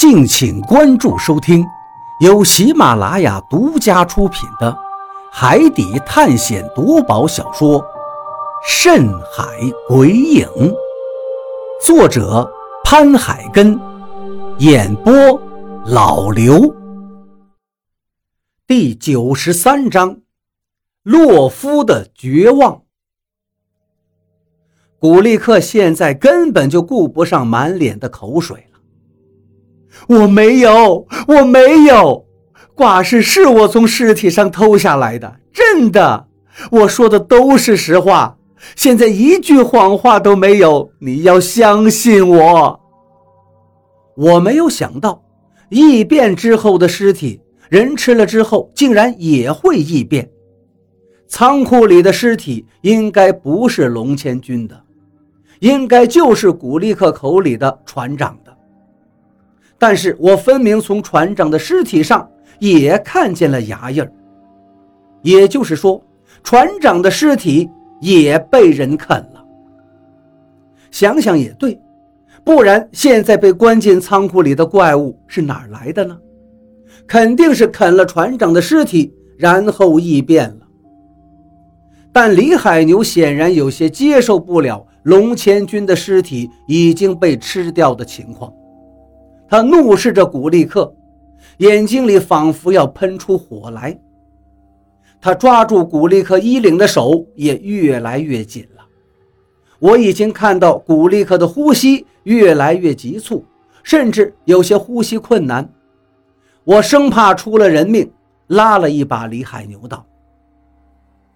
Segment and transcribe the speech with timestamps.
[0.00, 1.62] 敬请关注收听，
[2.20, 4.72] 由喜马拉雅独家出品的
[5.30, 7.78] 《海底探险夺宝小说》
[8.66, 9.44] 《深海
[9.86, 10.46] 鬼影》，
[11.84, 12.50] 作者
[12.82, 13.78] 潘海根，
[14.56, 15.12] 演播
[15.84, 16.74] 老刘。
[18.66, 20.22] 第九十三章：
[21.02, 22.84] 洛夫的绝望。
[24.98, 28.69] 古力克现在根本就顾不上满脸的口水。
[30.08, 32.24] 我没有，我没有，
[32.74, 36.26] 挂饰是我从尸体上偷下来的，真的，
[36.70, 38.36] 我说的都是实话，
[38.76, 42.80] 现在一句谎话都没有，你要相信我。
[44.16, 45.22] 我没有想到，
[45.68, 50.28] 异变之后的尸体，人吃了之后竟然也会异变。
[51.28, 54.82] 仓库里的尸体应该不是龙千军的，
[55.60, 58.36] 应该就是古力克口里的船长。
[59.80, 64.12] 但是我分明从船长的尸体上也看见了牙印儿，
[65.22, 66.04] 也就是说，
[66.44, 67.66] 船长的尸体
[67.98, 69.42] 也被人啃了。
[70.90, 71.80] 想想也对，
[72.44, 76.18] 不然现在被关进仓库里的怪物是哪儿来的呢？
[77.06, 80.66] 肯定是啃了船长的尸体，然后异变了。
[82.12, 88.52] 但李海牛显然有些接受不了龙千军的尸体已经被吃掉的情况。
[89.50, 90.94] 他怒视着古力克，
[91.56, 93.98] 眼睛里仿佛要喷出火来。
[95.20, 98.86] 他抓住古力克衣领的手也越来越紧了。
[99.80, 103.44] 我已经看到古力克的呼吸越来越急促，
[103.82, 105.68] 甚至有些呼吸困难。
[106.62, 108.08] 我生怕出了人命，
[108.46, 110.06] 拉了一把李海牛道：“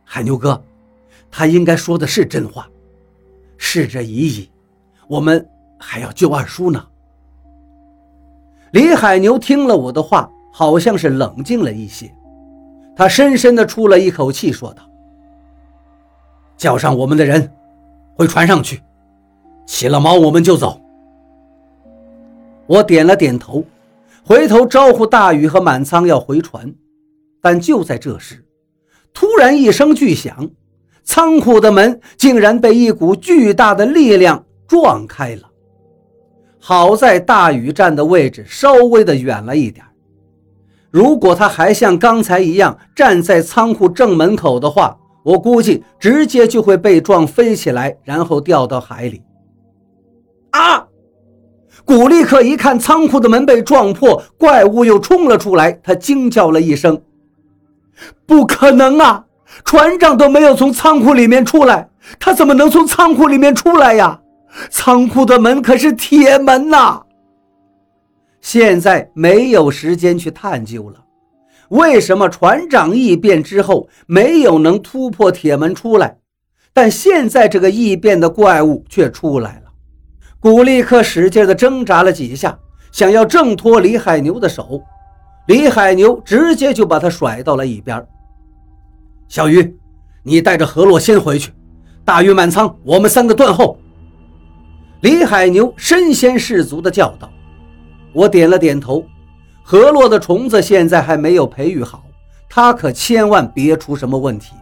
[0.04, 0.62] 海牛哥，
[1.32, 2.70] 他应该说的是真话。
[3.56, 4.50] 逝者已矣，
[5.08, 5.44] 我们
[5.80, 6.86] 还要救二叔呢。”
[8.74, 12.12] 李海牛听了我的话，好像是冷静了一些。
[12.96, 14.82] 他深深地出了一口气，说道
[16.58, 17.52] ：“叫上我们的人，
[18.16, 18.82] 回船上去。
[19.64, 20.80] 起了锚，我们就走。”
[22.66, 23.62] 我点了点头，
[24.24, 26.74] 回头招呼大禹和满仓要回船。
[27.40, 28.44] 但就在这时，
[29.12, 30.50] 突然一声巨响，
[31.04, 35.42] 仓库的门竟然被一股巨大的力量撞开了。
[36.66, 39.84] 好在大禹站的位置稍微的远了一点，
[40.90, 49.20] 如果他还像刚才一样站在仓库正门口的话，我估计直接就会被撞飞起来，然后掉到海里。
[50.52, 50.86] 啊！
[51.84, 56.98] 古力克一看仓库的门被撞破，怪物又冲了出来，他惊叫了一声
[58.24, 59.26] ：“不可能啊！
[59.66, 64.18] 船长都没有从仓库里面出来，他怎么能从仓库里面出来呀？”
[64.70, 67.02] 仓库的门可是铁门呐！
[68.40, 71.04] 现在没有时间去探究了。
[71.70, 76.18] 为什么船长异变之后没有能突破铁门出来，
[76.72, 79.72] 但现在这个异变的怪物却出来了？
[80.38, 82.58] 古力克使劲地挣扎了几下，
[82.92, 84.82] 想要挣脱李海牛的手，
[85.46, 88.06] 李海牛直接就把他甩到了一边。
[89.26, 89.76] 小鱼，
[90.22, 91.50] 你带着何洛先回去，
[92.04, 93.78] 大鱼满仓，我们三个断后。
[95.04, 97.30] 李海牛身先士卒地叫道
[98.14, 99.04] ：“我点了点头。
[99.62, 102.02] 河洛的虫子现在还没有培育好，
[102.48, 104.54] 他可千万别出什么问题。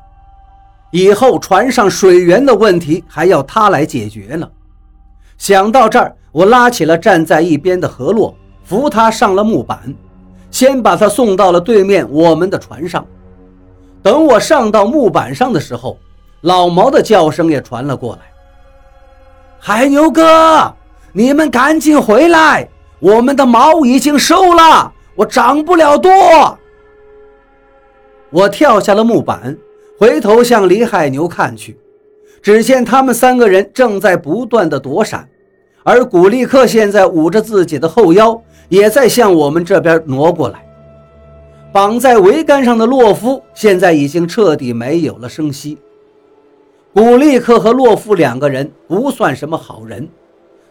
[0.91, 4.51] 以后船上水源的问题还要他来解决呢。”
[5.39, 9.95] 想到这儿，我拉起了站在一边的河洛，扶他上了木板，
[10.51, 13.07] 先把他送到了对面我们的船上。
[14.03, 15.97] 等我上到木板上的时候，
[16.41, 18.32] 老毛的叫声也传了过来。
[19.65, 20.75] 海牛哥，
[21.13, 22.69] 你们赶紧回来！
[22.99, 26.11] 我们的毛已经收了，我长不了多。
[28.31, 29.57] 我跳下了木板，
[29.97, 31.79] 回头向李海牛看去，
[32.43, 35.29] 只见他们三个人正在不断的躲闪，
[35.85, 40.67] 而古力克现在捂着自己的后腰，也在向我们这边挪过来。
[41.73, 45.79] 绑在桅杆上的洛夫现在已经彻底没有了声息。
[46.95, 50.07] 古力克和洛夫两个人不算什么好人，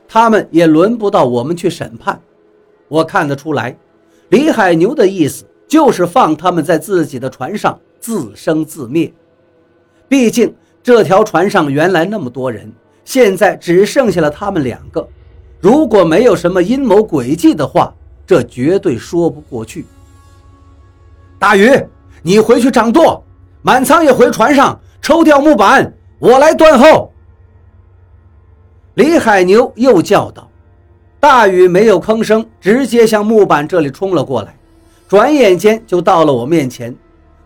[0.08, 2.22] 他们也轮不到我们去审判。
[2.88, 3.76] 我看得出来，
[4.30, 9.12] 李海牛的意思就是放他们在自己的船上自生自灭。
[10.08, 10.54] 毕竟
[10.84, 12.72] 这条船上原来那么多人，
[13.04, 15.08] 现在只剩下了他们两个。
[15.60, 17.92] 如果没有什么阴谋诡计的话，
[18.28, 19.88] 这绝对说不过去。
[21.40, 21.68] 大鱼，
[22.22, 23.24] 你回去掌舵，
[23.64, 25.92] 满仓也回船上抽掉木板。
[26.22, 27.12] 我来断后。
[28.94, 30.48] 李海牛又叫道
[31.20, 34.56] ：“大雨没有吭声，直接向木板这里冲了过来，
[35.08, 36.96] 转眼间就到了我面前。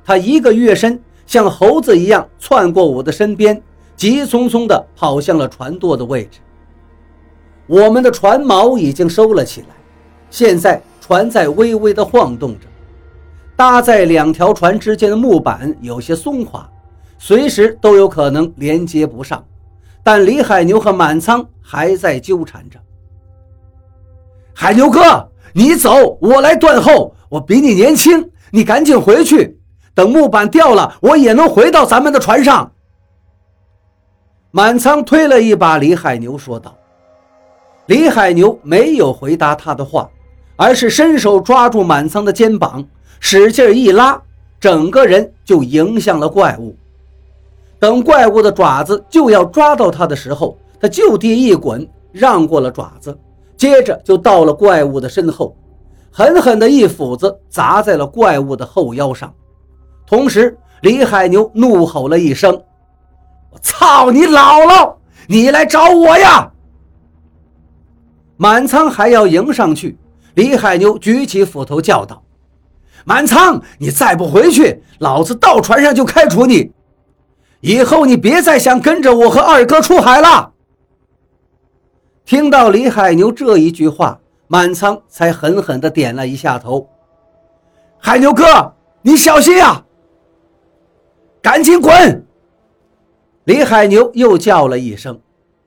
[0.04, 3.62] 他一个跃身，像猴子一样窜过我的身边，
[3.96, 6.40] 急匆匆地跑向了船舵的位置。
[7.68, 9.68] 我们的船锚已经收了起来，
[10.30, 12.68] 现在船在微微地晃动着，
[13.56, 16.70] 搭在两条船之间的木板有些松垮，
[17.28, 19.44] 随时都有可能连接不上。
[20.04, 22.78] 但李海牛和满仓还在纠缠着。
[24.54, 27.16] 海牛哥，你走，我来断后。
[27.28, 29.60] 我比你年轻，你赶紧回去，
[29.96, 32.72] 等木板掉了，我也能回到咱们的船上。
[34.52, 36.78] 满仓推了一把李海牛，说道。
[37.88, 40.08] 李海牛没有回答他的话，
[40.56, 42.86] 而是伸手抓住满仓的肩膀，
[43.20, 44.22] 使劲一拉，
[44.60, 46.78] 整个人就迎向了怪物。
[47.80, 53.18] 等怪物的爪子就要抓到他的时候，他就地一滚，让过了爪子，
[53.58, 55.56] 接着就到了怪物的身后，
[56.12, 59.34] 狠狠的一斧子砸在了怪物的后腰上。
[60.08, 62.54] 同时，李海牛怒吼了一声
[63.52, 64.94] ：“我操你姥姥！
[65.28, 66.52] 你来找我呀！”
[68.38, 69.98] 满仓还要迎上去，
[70.36, 72.22] 李海牛举起斧头叫道
[73.04, 76.72] ：“满仓，你再不回去，老子到船上就开除你！
[77.66, 80.54] 以后你别再想跟着我和二哥出海了。”
[82.24, 86.88] 听到李海牛这一句话，满仓才狠狠地点了一下头
[87.98, 88.72] ：“海牛哥，
[89.02, 89.84] 你小心呀！
[91.42, 92.24] 赶紧滚！”
[93.46, 95.20] 李海牛又叫了一声，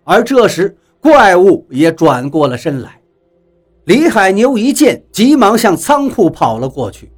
[0.05, 0.77] 而这时。
[1.00, 3.00] 怪物也转过了身来，
[3.85, 7.09] 李海牛一见，急忙向仓库跑了过去。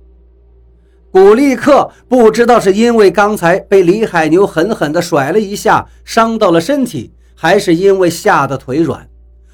[1.13, 9.09] 古力克不知道是因为刚才被李海牛狠狠地甩了一下，伤到了身体，还是因为吓得腿软，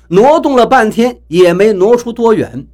[0.09, 2.67] 挪动了半天也没挪出多远。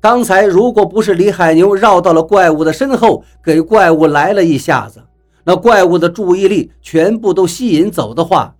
[0.00, 5.02] 刚才如果不是李海牛绕到了怪物的身后，给怪物来了一下子，
[5.44, 8.56] 那怪物的注意力全部都吸引走的话，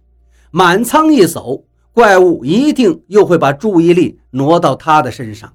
[0.51, 1.65] 满仓一走。
[1.95, 5.55] 怪物一定又会把注意力挪到他的身上。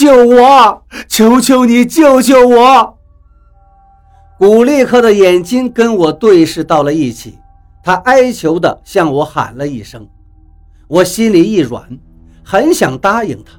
[0.00, 0.82] 救我！
[1.06, 2.98] 求求你救救我！
[4.38, 7.38] 古力克的眼睛跟我对视到了一起，
[7.84, 10.08] 他哀求地向我喊了一声。
[10.88, 11.86] 我心里一软，
[12.42, 13.52] 很想答应他，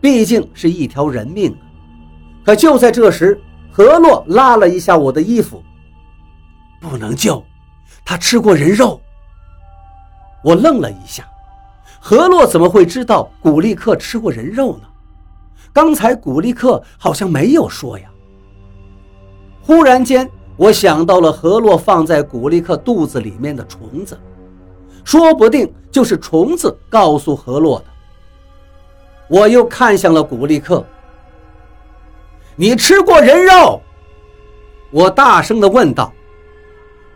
[0.00, 1.62] 毕竟是一条人命啊。
[2.44, 3.40] 可就在这时，
[3.70, 5.62] 何洛拉了一下我的衣服
[6.82, 7.40] ：“不能救，
[8.04, 9.00] 他吃过人肉。”
[10.42, 11.24] 我愣了一下，
[12.00, 14.88] 何洛怎么会知道古力克吃过人肉呢？
[15.76, 18.06] 刚才古力克好像没有说呀。
[19.60, 20.26] 忽然间，
[20.56, 24.18] 我想到了何洛放在古力克肚子里面的虫子，
[25.04, 27.84] 说不定就是虫子告诉何洛的。
[29.28, 30.82] 我又看向了古力克
[32.56, 33.78] ：“你吃过人肉？”
[34.90, 36.10] 我大声地问道。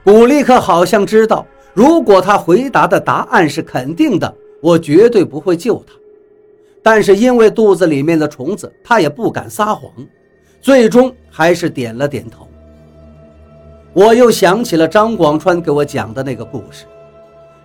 [0.05, 1.47] 古力克好像知道。
[1.73, 5.95] 如果他回答的答案是肯定的，我绝对不会救他。
[6.83, 9.93] 但是因为肚子里面的虫子，他也不敢撒谎，
[10.61, 12.47] 最终还是点了点头。
[13.93, 16.87] 我又想起了张广川给我讲的那个故事：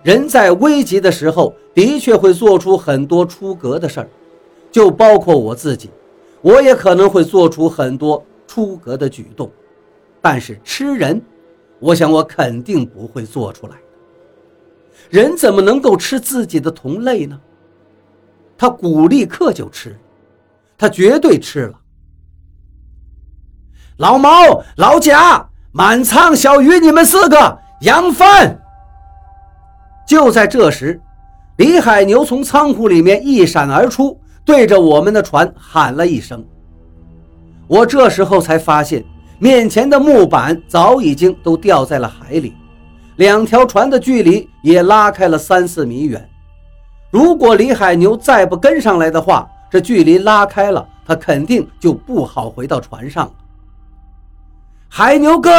[0.02, 4.08] 人在危急的时候，的确会做出很多出格的事儿，
[4.70, 5.88] 就包括我自己，
[6.42, 9.50] 我也可能会做出很多出格的举动。
[10.20, 11.22] 但是吃人，
[11.78, 13.74] 我想我肯定不会做出来。
[15.08, 17.40] 人怎么能够吃自己的同类呢？
[18.58, 19.98] 他鼓励克就吃，
[20.78, 21.78] 他绝对吃了。
[23.98, 24.30] 老毛、
[24.76, 28.58] 老贾、满仓、小鱼，你们四个扬帆！
[30.06, 31.00] 就在这时，
[31.56, 36.44] 李海牛从仓库里面一闪而出，对着我们的船喊了一声。
[37.66, 39.04] 我这时候才发现，
[39.38, 42.54] 面前的木板早已经都掉在了海里。
[43.16, 46.28] 两条船的距离也拉开了三四米远。
[47.10, 53.32] 如果李海牛再不跟上来的话，这距离拉开了，他肯定就不好回到船上了。
[54.88, 55.50] 海牛哥，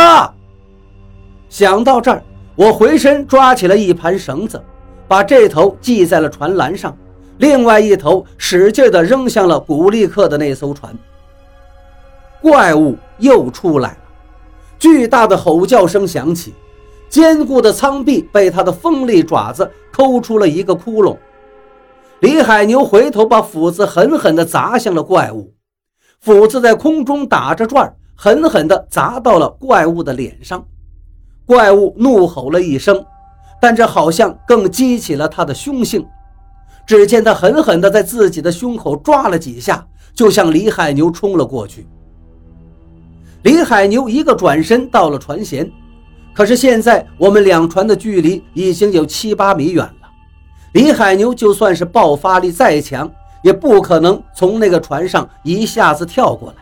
[1.50, 2.22] 想到这儿，
[2.56, 4.62] 我回身抓起了一盘绳子，
[5.08, 6.96] 把这头系在了船栏上，
[7.38, 10.94] 另外一头使劲地扔向了古力克的那艘船。
[12.42, 13.98] 怪物又出来了，
[14.78, 16.54] 巨大的吼叫声响起。
[17.10, 21.18] 坚固的舱壁被他的锋利爪子抠出了一个窟窿。
[22.20, 25.54] 李海牛回头把斧子狠狠地砸向了怪物，
[26.20, 30.66] 斧子在空中打着转，狠狠地砸到了怪物的脸上。
[31.46, 33.06] 怪物怒吼了一声，
[33.62, 36.04] 但这好像更激起了他的凶性。
[36.88, 41.86] 只见他狠狠地在自己的胸口抓了几下，就向李海牛冲了过去。
[43.44, 45.70] 李海牛一个转身到了船舷，
[46.34, 49.88] 可是现在我们两船的距离已经有七八米远。
[50.78, 56.56] 李海牛就算是爆发力再强，也不可能从那个船上一下子跳过来。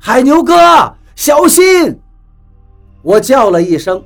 [0.00, 1.96] 海牛哥，小心！
[3.02, 4.02] 我叫了一声，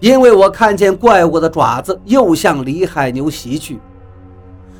[0.00, 3.80] 因为我看见怪物的爪子又向李海牛袭去。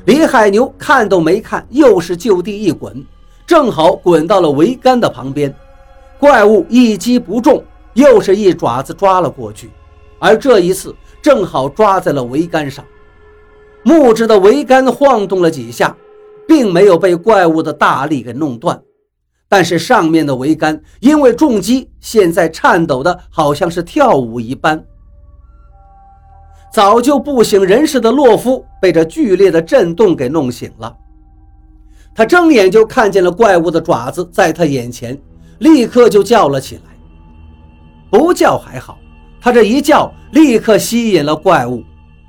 [0.05, 3.03] 李海牛看都没看，又是就地一滚，
[3.47, 5.55] 正好滚到了桅杆的旁边。
[6.19, 7.65] 怪物一击不中，
[7.95, 9.71] 又是一爪子抓了过去，
[10.19, 12.85] 而这一次正好抓在了桅杆上。
[13.85, 15.95] 木质的桅杆晃动了几下，
[16.49, 18.81] 并没有被怪物的大力给弄断，
[19.49, 24.83] 但是上面的桅杆因为重击，现在颤抖的好像是跳舞一般。
[26.73, 30.97] 早就不省人事的洛夫被这剧烈的震动给弄醒了，
[32.15, 35.17] 他睁眼就看见了怪物的爪子在他眼前，
[35.59, 36.83] 立刻就叫了起来。
[38.11, 38.99] 不叫还好，
[39.41, 41.83] 他这一叫立刻吸引了怪物，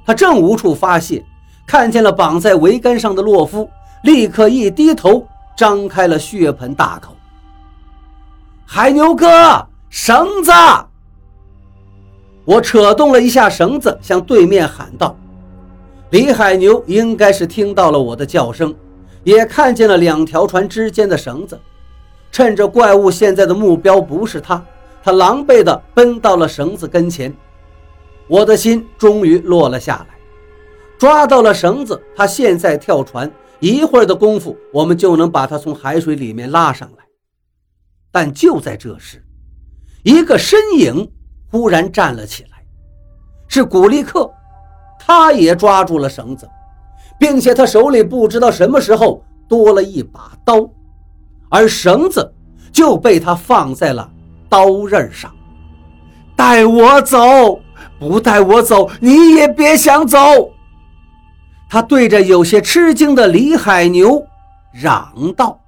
[0.05, 1.23] 他正无处发泄，
[1.65, 3.69] 看见了绑在桅杆上的洛夫，
[4.03, 7.15] 立刻一低头，张开了血盆大口。
[8.65, 10.51] 海牛哥，绳子！
[12.43, 15.15] 我扯动了一下绳子，向对面喊道
[16.11, 18.73] ：“李海牛应该是听到了我的叫声，
[19.23, 21.59] 也看见了两条船之间的绳子。
[22.31, 24.63] 趁着怪物现在的目标不是他，
[25.03, 27.33] 他狼狈地奔到了绳子跟前。
[28.27, 30.14] 我的心终于落了下来，
[30.97, 32.01] 抓到了绳子。
[32.15, 37.03] 他现在跳船，一会儿的功夫，我们就能把他从海水里面拉上来。
[38.11, 39.23] 但就在这时，
[40.03, 41.11] 一个身影。”
[41.51, 42.65] 忽然站了起来，
[43.47, 44.29] 是古力克，
[44.99, 46.49] 他也抓住了绳子，
[47.17, 50.69] 并且他手里不知道什么时候多了一把刀，
[51.47, 52.33] 而绳子
[52.73, 54.11] 就被他放在了
[54.49, 55.33] 刀刃上。
[56.35, 57.57] 带我走，
[57.99, 60.51] 不带我走，你也别想走。
[61.69, 64.25] 他对着有些吃惊的李海牛
[64.71, 65.64] 嚷道。